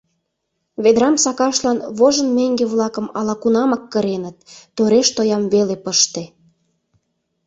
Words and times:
Ведрам 0.83 1.15
сакашлан 1.23 1.77
вожын 1.97 2.27
меҥге-влакым 2.37 3.07
ала-кунамак 3.19 3.83
кыреныт, 3.93 4.37
тореш 4.75 5.07
тоям 5.17 5.43
веле 5.53 5.75
пыште. 5.83 6.23